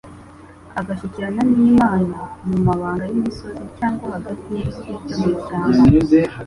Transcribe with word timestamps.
agashyikirana 0.79 1.41
n'Imana 1.55 2.17
mu 2.47 2.57
mabanga 2.67 3.05
y'imisozi 3.13 3.63
cyangwa 3.77 4.05
hagati 4.15 4.45
y'ibiti 4.53 4.89
byo 5.03 5.15
mu 5.19 5.25
ishyamba 5.35 5.81